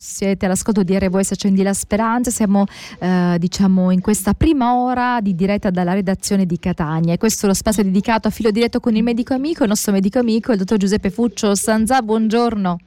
[0.00, 2.66] Siete all'ascolto di RVS Accendi la Speranza, siamo
[3.00, 7.48] eh, diciamo in questa prima ora di diretta dalla redazione di Catania e questo è
[7.48, 10.58] lo spazio dedicato a filo diretto con il medico amico, il nostro medico amico, il
[10.58, 12.78] dottor Giuseppe Fuccio Sanzà, buongiorno.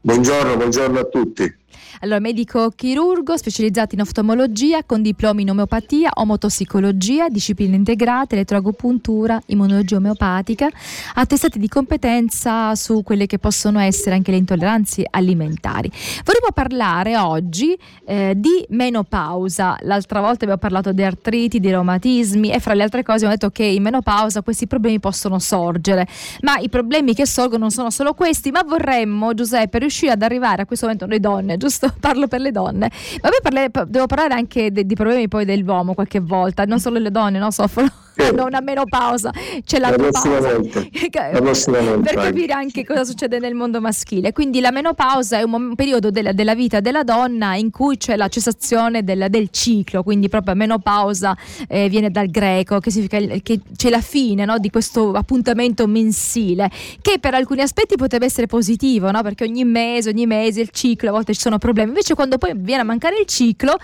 [0.00, 1.52] Buongiorno, buongiorno a tutti.
[2.00, 9.96] Allora, medico chirurgo specializzato in oftalmologia con diplomi in omeopatia, omotossicologia, discipline integrate, elettroagopuntura, immunologia
[9.96, 10.68] omeopatica,
[11.14, 15.90] attestati di competenza su quelle che possono essere anche le intolleranze alimentari.
[16.24, 19.76] Vorremmo parlare oggi eh, di menopausa.
[19.82, 23.50] L'altra volta abbiamo parlato di artriti, di reumatismi e fra le altre cose abbiamo detto
[23.50, 26.06] che in menopausa questi problemi possono sorgere,
[26.40, 30.62] ma i problemi che sorgono non sono solo questi, ma vorremmo, Giuseppe, riuscire ad arrivare
[30.62, 31.92] a questo momento noi donne, giusto?
[32.00, 32.90] parlo per le donne.
[33.20, 36.98] Ma poi parle, devo parlare anche de, di problemi poi dell'uomo qualche volta, non solo
[36.98, 37.92] le donne no, soffrono
[38.24, 39.32] hanno una menopausa,
[39.64, 39.96] c'è la, la
[42.02, 44.32] per capire anche cosa succede nel mondo maschile.
[44.32, 48.16] Quindi la menopausa è un, un periodo della, della, vita della donna in cui c'è
[48.16, 51.36] la cessazione del, del ciclo, quindi proprio menopausa
[51.68, 56.70] eh, viene dal greco, che significa che c'è la fine no, di questo appuntamento mensile,
[57.00, 59.22] che per alcuni aspetti potrebbe essere positivo, no?
[59.22, 62.52] perché ogni mese, ogni mese il ciclo, a volte ci sono problemi, invece quando poi
[62.56, 63.76] viene a mancare il ciclo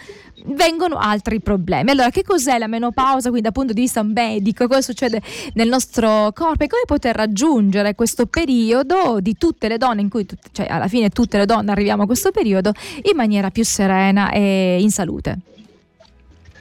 [0.46, 1.90] vengono altri problemi.
[1.90, 3.28] Allora, che cos'è la menopausa?
[3.28, 5.20] Quindi, dal punto di vista medico, cosa succede
[5.54, 10.26] nel nostro corpo e come poter raggiungere questo periodo di tutte le donne, in cui,
[10.52, 12.72] cioè alla fine tutte le donne arriviamo a questo periodo,
[13.02, 15.38] in maniera più serena e in salute.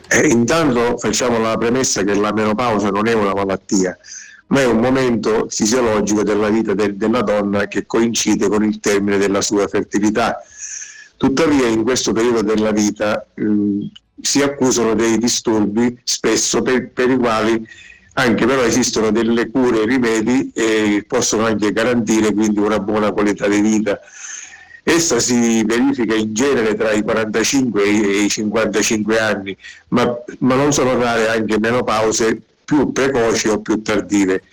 [0.09, 3.97] Eh, intanto facciamo la premessa che la menopausa non è una malattia,
[4.47, 9.17] ma è un momento fisiologico della vita de- della donna che coincide con il termine
[9.17, 10.37] della sua fertilità
[11.17, 13.89] Tuttavia in questo periodo della vita eh,
[14.21, 17.65] si accusano dei disturbi spesso per, per, i quali
[18.13, 23.47] anche però esistono delle cure e rimedi e possono anche garantire quindi una buona qualità
[23.47, 23.99] di vita.
[24.83, 29.57] Essa si verifica in genere tra i 45 e i 55 anni,
[29.89, 34.43] ma, ma non sono rare anche menopause più precoci o più tardive.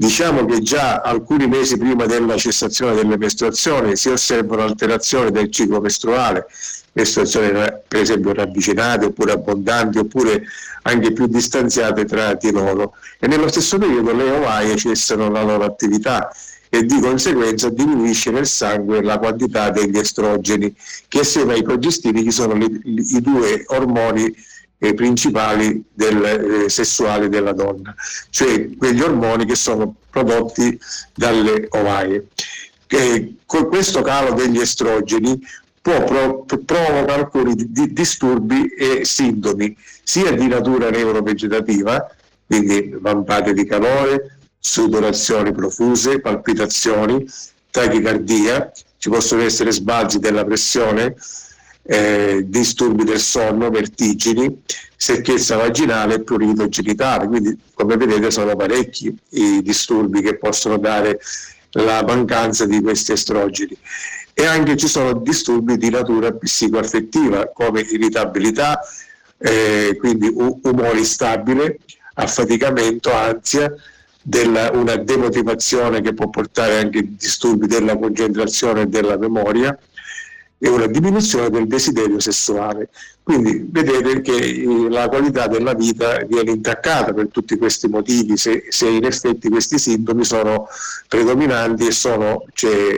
[0.00, 5.80] Diciamo che già alcuni mesi prima della cessazione delle mestruazioni si osservano alterazioni del ciclo
[5.80, 6.46] mestruale,
[6.92, 7.50] mestruazioni
[7.88, 10.44] per esempio ravvicinate oppure abbondanti oppure
[10.82, 12.94] anche più distanziate tra di loro.
[13.18, 16.30] E nello stesso periodo le ovaie cessano la loro attività
[16.68, 20.72] e di conseguenza diminuisce nel sangue la quantità degli estrogeni
[21.08, 24.32] che assieme ai progestini sono i, i due ormoni
[24.78, 27.94] eh, principali del, eh, sessuali della donna,
[28.30, 30.78] cioè quegli ormoni che sono prodotti
[31.14, 32.26] dalle ovaie.
[32.86, 35.38] Eh, con questo calo degli estrogeni
[35.80, 42.10] può pro- provoca alcuni di- disturbi e sintomi, sia di natura neurovegetativa,
[42.46, 47.26] quindi vampate di calore, sudorazioni profuse, palpitazioni,
[47.70, 51.14] tachicardia, ci possono essere sbalzi della pressione,
[51.90, 54.60] eh, disturbi del sonno, vertigini,
[54.94, 57.26] secchezza vaginale e prurito genitale.
[57.26, 61.18] Quindi, come vedete, sono parecchi i disturbi che possono dare
[61.70, 63.74] la mancanza di questi estrogeni.
[64.34, 68.80] E anche ci sono disturbi di natura psicoaffettiva, come irritabilità,
[69.38, 71.78] eh, quindi umore instabile,
[72.14, 73.72] affaticamento, ansia,
[74.20, 79.76] della, una demotivazione che può portare anche a disturbi della concentrazione e della memoria,
[80.58, 82.88] e una diminuzione del desiderio sessuale.
[83.22, 88.64] Quindi vedete che eh, la qualità della vita viene intaccata per tutti questi motivi, se,
[88.68, 90.66] se in effetti questi sintomi sono
[91.06, 92.96] predominanti e sono cioè,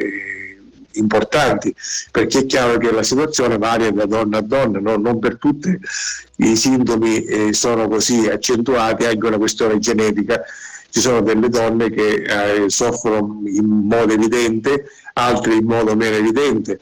[0.92, 1.74] importanti,
[2.10, 4.96] perché è chiaro che la situazione varia da donna a donna, no?
[4.96, 5.78] non per tutti
[6.36, 10.40] i sintomi eh, sono così accentuati, anche una questione genetica.
[10.92, 16.80] Ci sono delle donne che eh, soffrono in modo evidente, altre in modo meno evidente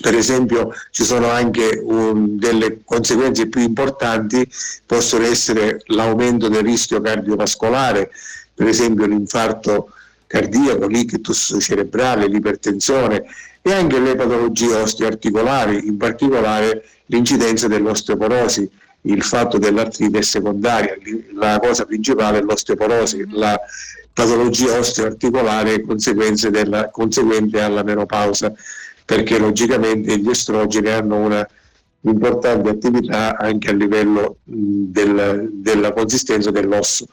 [0.00, 4.48] per esempio ci sono anche un, delle conseguenze più importanti,
[4.86, 8.10] possono essere l'aumento del rischio cardiovascolare,
[8.54, 9.90] per esempio l'infarto
[10.26, 13.24] cardiaco, l'ictus cerebrale, l'ipertensione
[13.60, 18.68] e anche le patologie osteoarticolari, in particolare l'incidenza dell'osteoporosi,
[19.02, 20.96] il fatto dell'artrite secondaria,
[21.34, 23.60] la cosa principale è l'osteoporosi, la
[24.12, 28.52] patologia osteoarticolare conseguente alla menopausa
[29.12, 31.46] perché logicamente gli estrogeni hanno una
[32.04, 37.04] importante attività anche a livello del, della consistenza dell'osso.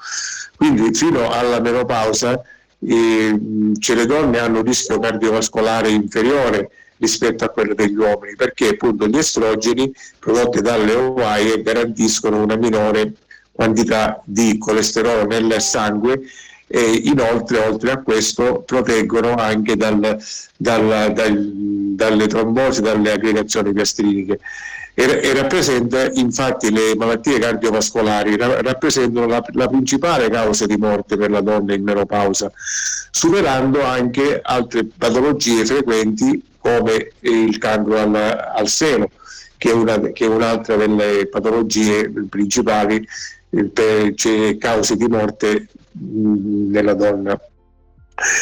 [0.56, 2.42] Quindi fino alla menopausa
[2.88, 3.38] eh,
[3.78, 6.69] cioè le donne hanno un rischio cardiovascolare inferiore
[7.00, 13.12] rispetto a quello degli uomini, perché appunto gli estrogeni prodotti dalle ovaie garantiscono una minore
[13.51, 16.22] quantità di colesterolo nel sangue
[16.72, 20.18] e inoltre oltre a questo proteggono anche dal,
[20.56, 24.40] dal, dal dalle trombosi, dalle aggregazioni gastritiche
[24.94, 31.18] e, e rappresenta infatti le malattie cardiovascolari ra, rappresentano la, la, principale causa di morte
[31.18, 32.50] per la donna in menopausa,
[33.12, 39.10] superando anche altre patologie frequenti come il cancro al, al seno,
[39.57, 43.06] che è, una, che è, un'altra delle patologie principali
[43.50, 47.40] eh, per cioè, cause di morte mh, nella donna.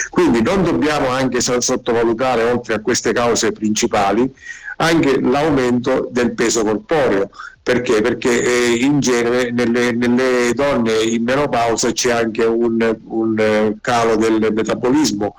[0.10, 4.32] Quindi non dobbiamo anche sottovalutare, oltre a queste cause principali,
[4.78, 7.30] anche l'aumento del peso corporeo.
[7.62, 8.02] Perché?
[8.02, 14.54] Perché eh, in genere nelle, nelle, donne in menopausa c'è anche un, un calo del
[14.54, 15.36] metabolismo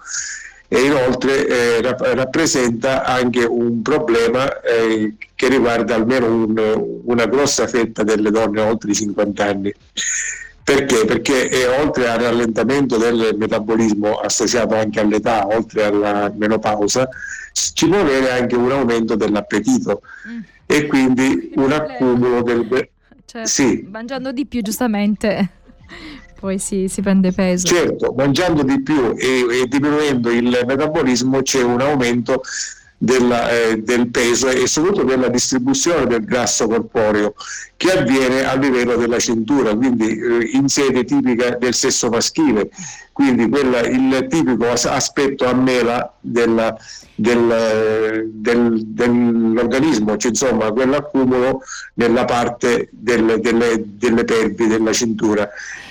[0.71, 8.03] e inoltre eh, rappresenta anche un problema eh, che riguarda almeno un, una grossa fetta
[8.03, 9.75] delle donne oltre i 50 anni.
[10.69, 11.07] Perché?
[11.07, 17.09] Perché eh, oltre al rallentamento del metabolismo associato anche all'età, oltre alla menopausa,
[17.53, 20.41] ci può avere anche un aumento dell'appetito mm.
[20.67, 22.91] e quindi un accumulo del...
[23.25, 23.89] Cioè, sì.
[23.91, 25.53] Mangiando di più giustamente
[26.39, 27.67] poi si, si, prende peso.
[27.67, 32.43] Certo, mangiando di più e, e diminuendo il metabolismo c'è un aumento
[32.99, 37.35] della, eh, del peso e soprattutto della distribuzione del grasso corporeo
[37.77, 42.71] che avviene a livello della cintura, quindi eh, in sede tipica del sesso maschile,
[43.13, 46.77] quindi quella, il tipico aspetto a mela della,
[47.15, 51.61] del, del, dell'organismo, cioè, insomma quell'accumulo
[51.95, 55.49] nella parte del, delle, delle pelvi della cintura.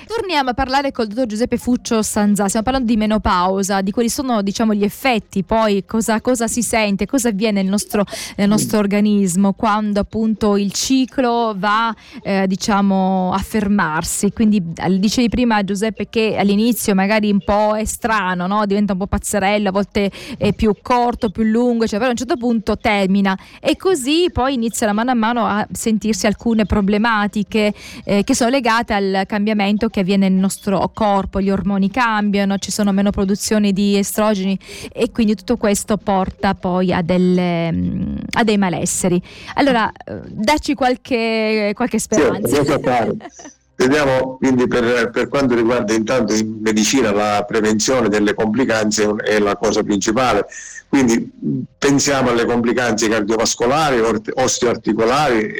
[0.07, 4.41] Torniamo a parlare col dottor Giuseppe Fuccio Sanzà, stiamo parlando di menopausa, di quali sono
[4.41, 8.05] diciamo, gli effetti, poi cosa, cosa, si sente, cosa avviene nel nostro,
[8.37, 11.93] nel nostro organismo quando appunto il ciclo va
[12.23, 14.31] eh, diciamo, a fermarsi.
[14.31, 14.63] Quindi
[14.97, 18.65] dicevi prima Giuseppe che all'inizio magari un po' è strano, no?
[18.65, 22.17] diventa un po' pazzerello, a volte è più corto, più lungo, cioè, però a un
[22.17, 27.73] certo punto termina e così poi inizia mano a mano a sentirsi alcune problematiche
[28.05, 32.71] eh, che sono legate al cambiamento che avviene nel nostro corpo, gli ormoni cambiano, ci
[32.71, 34.57] sono meno produzioni di estrogeni
[34.91, 39.19] e quindi tutto questo porta poi a, delle, mm, a dei malesseri.
[39.55, 42.63] Allora, eh, dacci qualche, qualche speranza.
[42.63, 49.37] Sì, Vediamo quindi per, per, quanto riguarda intanto in medicina la prevenzione delle complicanze è
[49.37, 50.47] la cosa principale,
[50.89, 51.29] quindi
[51.77, 54.01] pensiamo alle complicanze cardiovascolari,
[54.33, 55.53] osteoarticolari,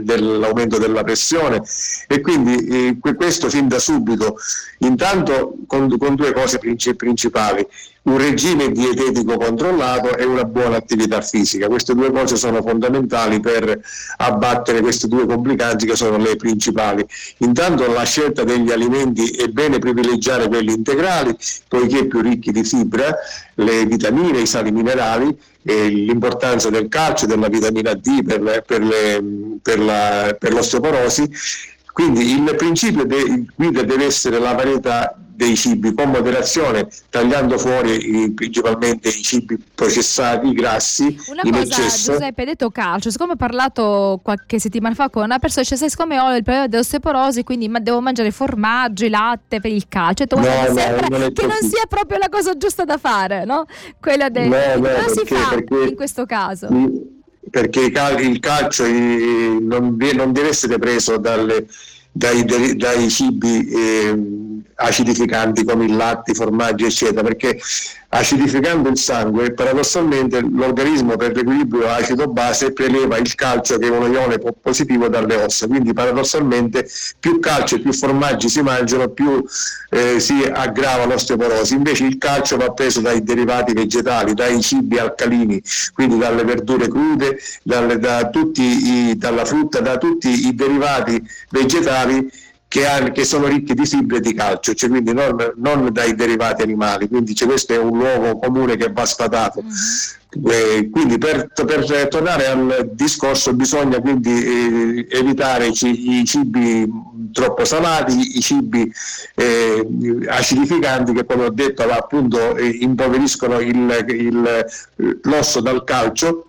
[0.00, 1.60] dell'aumento della pressione.
[2.06, 4.36] E quindi eh, questo fin da subito,
[4.78, 7.66] intanto con, con due cose principali
[8.06, 11.66] un regime dietetico controllato e una buona attività fisica.
[11.66, 13.80] Queste due cose sono fondamentali per
[14.18, 17.04] abbattere queste due complicanze che sono le principali.
[17.38, 21.36] Intanto la scelta degli alimenti è bene privilegiare quelli integrali,
[21.66, 23.12] poiché più ricchi di fibra,
[23.54, 28.82] le vitamine, i sali minerali e l'importanza del calcio, della vitamina D per, le, per,
[28.82, 29.24] le,
[29.60, 31.28] per, la, per l'osteoporosi.
[31.92, 38.22] Quindi il principio de, guida deve essere la varietà dei cibi con moderazione, tagliando fuori
[38.22, 42.12] i, principalmente i cibi processati, grassi, una in cosa, eccesso.
[42.12, 46.18] Giuseppe, hai detto calcio, siccome ho parlato qualche settimana fa con una persona, dice, siccome
[46.18, 50.74] ho il problema dell'osteoporosi, quindi devo mangiare formaggio, latte per il calcio, detto, no, no,
[50.74, 53.66] sembra non che non sia proprio la cosa giusta da fare, no?
[54.00, 54.48] Quella del...
[54.48, 55.54] No, no, cosa si fa
[55.84, 56.68] in questo caso?
[57.50, 61.66] Perché il calcio non deve essere preso dalle,
[62.10, 62.44] dai,
[62.74, 64.18] dai cibi eh,
[64.76, 67.58] acidificanti come il latte, i formaggi, eccetera, perché
[68.08, 74.38] acidificando il sangue, paradossalmente l'organismo per l'equilibrio acido-base preleva il calcio che è uno ione
[74.60, 79.44] positivo dalle ossa, quindi paradossalmente più calcio e più formaggi si mangiano, più
[79.90, 81.74] eh, si aggrava l'osteoporosi.
[81.74, 85.60] Invece il calcio va preso dai derivati vegetali, dai cibi alcalini,
[85.92, 92.30] quindi dalle verdure crude, dalle, da i, dalla frutta, da tutti i derivati vegetali
[92.68, 96.62] che, ha, che, sono ricchi di fibre di calcio, cioè quindi non, non, dai derivati
[96.62, 99.62] animali, quindi cioè questo è un luogo comune che va sfatato.
[99.62, 99.74] Mm-hmm.
[100.44, 106.86] Eh, quindi per, per, tornare al discorso bisogna quindi eh, evitare i, cibi
[107.32, 108.92] troppo salati, i cibi
[109.34, 109.86] eh,
[110.28, 114.66] acidificanti che come ho detto appunto eh, impoveriscono il, il,
[115.22, 116.45] l'osso dal calcio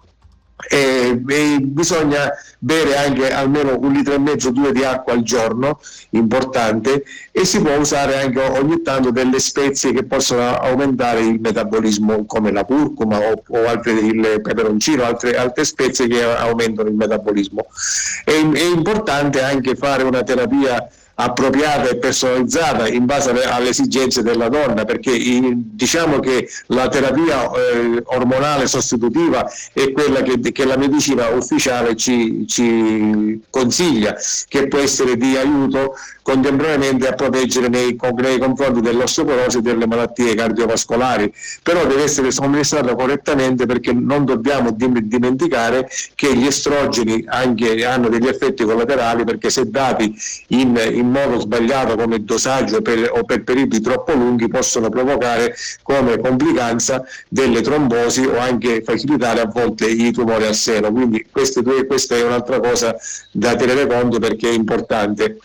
[0.70, 5.80] e, e bisogna bere anche almeno un litro e mezzo, due di acqua al giorno,
[6.12, 12.26] importante, e si può usare anche ogni tanto delle spezie che possono aumentare il metabolismo
[12.26, 17.68] come la curcuma o, o altre, il peperoncino, altre, altre, spezie che aumentano il metabolismo.
[18.24, 20.88] È, è importante anche fare una terapia
[21.20, 25.18] appropriata e personalizzata in base alle, esigenze della donna, perché
[25.56, 32.46] diciamo che la terapia eh, ormonale sostitutiva è quella che, che la medicina ufficiale ci,
[32.48, 34.16] ci, consiglia,
[34.48, 40.36] che può essere di aiuto contemporaneamente a proteggere nei, nei confronti dell'osteoporosi e delle malattie
[40.36, 41.34] cardiovascolari,
[41.64, 48.28] però deve essere somministrata correttamente perché non dobbiamo dimenticare che gli estrogeni anche, hanno degli
[48.28, 50.14] effetti collaterali perché se dati
[50.48, 56.20] in, in modo sbagliato come dosaggio per, o per periodi troppo lunghi possono provocare come
[56.20, 60.92] complicanza delle trombosi o anche facilitare a volte i tumori al seno.
[60.92, 61.26] Quindi
[61.62, 62.96] due, questa è un'altra cosa
[63.32, 65.38] da tenere conto perché è importante.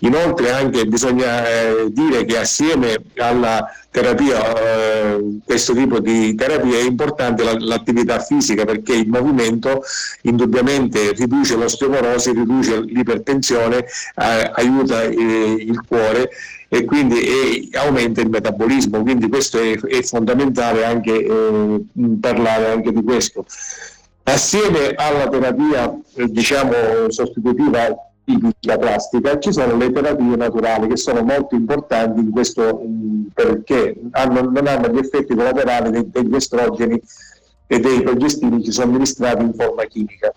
[0.00, 6.82] Inoltre anche bisogna eh, dire che assieme alla terapia, eh, questo tipo di terapia è
[6.82, 9.82] importante la, l'attività fisica perché il movimento
[10.22, 16.30] indubbiamente riduce l'osteoporosi, riduce l'ipertensione, eh, aiuta eh, il cuore
[16.68, 21.80] e quindi e aumenta il metabolismo, quindi questo è, è fondamentale anche eh,
[22.20, 23.46] parlare anche di questo.
[24.24, 27.96] Assieme alla terapia eh, diciamo sostitutiva
[28.28, 32.82] tipica plastica, ci sono le terapie naturali che sono molto importanti in questo
[33.32, 37.00] perché hanno, non hanno gli effetti collaterali dei, degli estrogeni
[37.66, 40.32] e dei progestini somministrati in forma chimica.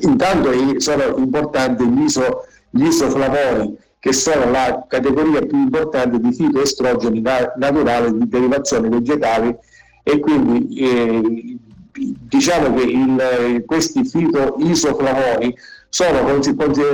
[0.00, 7.22] Intanto sono importanti gli, iso, gli isoflavoni, che sono la categoria più importante di fitoestrogeni
[7.56, 9.56] naturali di derivazione vegetali
[10.02, 11.58] e quindi eh,
[11.94, 15.56] diciamo che il, questi fitoisoflavoni
[15.88, 16.42] sono,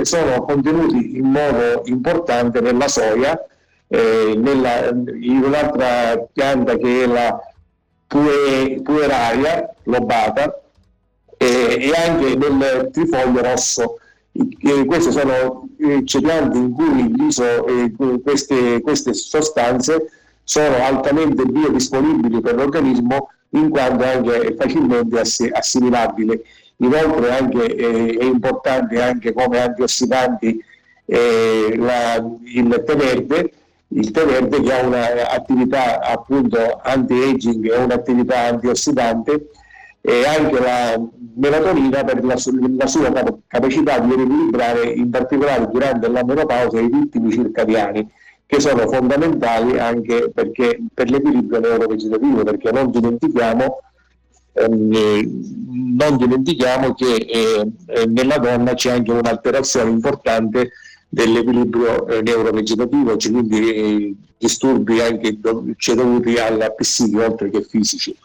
[0.03, 3.37] sono contenuti in modo importante nella soia,
[3.91, 7.37] eh, nella, in un'altra pianta che è la
[8.07, 10.61] pue, pueraria lobata
[11.37, 13.97] eh, e anche nel trifoglio rosso.
[14.31, 17.91] Eh, queste sono piante in cui iso, eh,
[18.23, 20.09] queste, queste sostanze
[20.43, 25.19] sono altamente biodisponibili per l'organismo in quanto anche facilmente
[25.51, 26.43] assimilabile.
[26.77, 30.63] Inoltre anche, eh, è importante anche come antiossidanti
[31.05, 33.51] eh, la, il tè verde,
[33.93, 39.49] il verde che ha un'attività appunto anti-aging e un'attività antiossidante
[40.01, 41.01] e anche la
[41.35, 42.35] melatonina per la,
[42.77, 43.11] la sua
[43.47, 48.09] capacità di riequilibrare in particolare durante la menopausa i ritmi circadiani
[48.45, 53.77] che sono fondamentali anche perché, per l'equilibrio neurovegetativo perché non dimentichiamo
[54.53, 60.71] Ehm, non dimentichiamo che eh, eh, nella donna c'è anche un'alterazione importante
[61.13, 65.37] dell'equilibrio eh, neurovegetativo, cioè quindi eh, disturbi anche
[65.75, 68.15] cioè dovuti alla psiche oltre che fisici.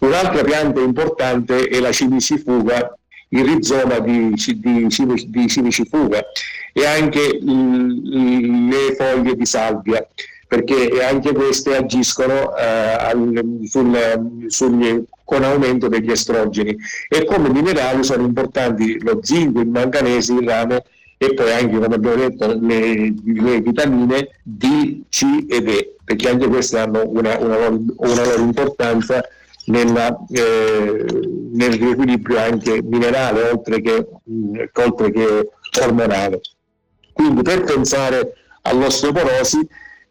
[0.00, 2.96] Un'altra pianta importante è la cimicifuga,
[3.30, 4.86] il rizoma di, di,
[5.26, 6.24] di cimicifuga
[6.72, 10.06] e anche l, le foglie di salvia
[10.46, 16.74] perché anche queste agiscono eh, sul, sul, con aumento degli estrogeni
[17.08, 20.84] e come minerali sono importanti lo zinco, il manganese, il rame
[21.18, 26.46] e poi anche come abbiamo detto le, le vitamine D, C ed E perché anche
[26.46, 29.22] queste hanno una, una, loro, una loro, importanza
[29.66, 31.04] nella, eh,
[31.52, 35.50] nel riequilibrio anche minerale oltre che, mh, oltre che
[35.82, 36.40] ormonale.
[37.12, 38.32] Quindi per pensare
[38.62, 39.68] all'osteoporosi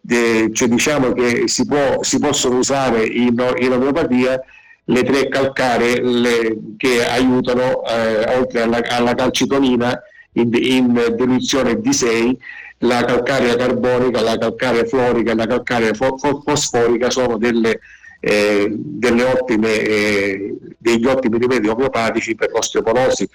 [0.10, 4.40] eh, cioè diciamo che si, può, si, possono usare in, in omeopatia
[4.86, 10.00] le tre calcare le, che aiutano, eh, oltre alla, alla calcitonina,
[10.40, 12.36] in, in diluizione D6,
[12.80, 17.80] la calcarea carbonica, la calcarea fluorica e la calcarea fosforica sono delle,
[18.20, 23.28] eh, delle ottime, eh, degli ottimi rimedi omeopatici per l'osteoporosi,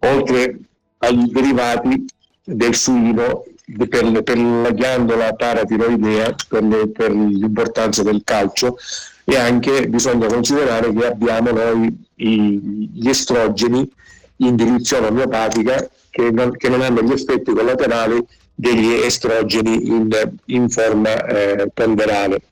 [0.00, 0.58] oltre
[0.98, 2.04] ai derivati
[2.44, 3.44] del suino
[3.88, 8.76] per, per la ghiandola paratiroidea, per, le, per l'importanza del calcio
[9.24, 13.88] e anche bisogna considerare che abbiamo noi i, gli estrogeni
[14.46, 20.08] in diluizione omeopatica che non, che non, hanno gli effetti collaterali degli estrogeni in,
[20.46, 22.42] in forma eh, ponderale.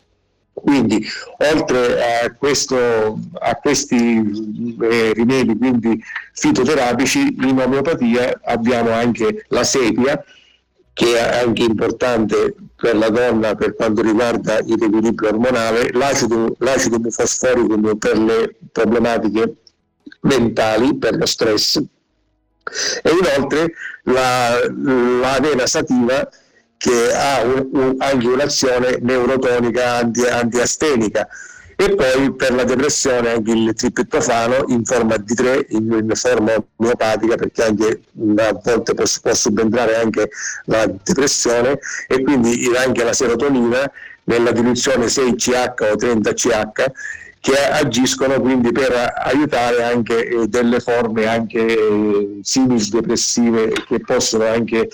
[0.52, 1.04] Quindi
[1.38, 6.02] oltre a, questo, a questi eh, rimedi quindi,
[6.34, 10.22] fitoterapici in omeopatia abbiamo anche la sepia
[10.92, 16.98] che è anche importante per la donna per quanto riguarda il riequilibrio ormonale, l'acido, l'acido
[16.98, 19.54] bifosforico per le problematiche
[20.20, 21.80] mentali, per lo stress,
[23.02, 23.72] e inoltre
[24.04, 26.28] la, l'avena sativa
[26.76, 31.28] che ha un, un, anche un'azione neurotonica anti, antiastenica.
[31.76, 36.52] E poi per la depressione anche il triptofano in forma di 3, in, in forma
[36.76, 38.02] omeopatica perché anche
[38.36, 40.28] a volte può, può subentrare anche
[40.66, 41.78] la depressione.
[42.06, 43.90] E quindi anche la serotonina
[44.24, 46.86] nella diluizione 6CH o 30CH
[47.40, 48.92] che agiscono quindi per
[49.24, 54.88] aiutare anche eh, delle forme anche eh, simis depressive che possono anche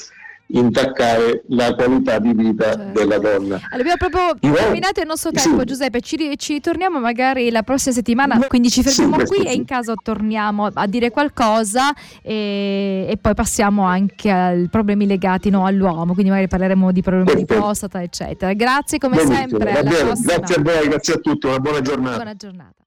[0.49, 2.99] intaccare la qualità di vita certo.
[2.99, 3.61] della donna.
[3.71, 5.65] Allora, abbiamo proprio Io, terminato il nostro tempo, sì.
[5.65, 6.01] Giuseppe.
[6.01, 9.65] Ci, ci, torniamo magari la prossima settimana, no, quindi ci fermiamo sì, qui e in
[9.65, 16.13] caso torniamo a dire qualcosa e, e poi passiamo anche ai problemi legati no, all'uomo,
[16.13, 17.55] quindi magari parleremo di problemi Perfetto.
[17.55, 18.53] di prostata, eccetera.
[18.53, 19.83] Grazie come Benissimo, sempre.
[19.83, 22.17] Grazie a voi, grazie a tutti, una buona giornata.
[22.17, 22.85] Buona giornata.